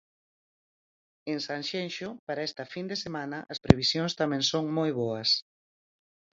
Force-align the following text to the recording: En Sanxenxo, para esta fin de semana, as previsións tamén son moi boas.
En 1.31 1.37
Sanxenxo, 1.45 2.09
para 2.27 2.45
esta 2.49 2.63
fin 2.73 2.85
de 2.91 2.97
semana, 3.05 3.37
as 3.53 3.61
previsións 3.65 4.17
tamén 4.21 4.43
son 4.51 4.65
moi 4.77 4.91
boas. 5.01 5.29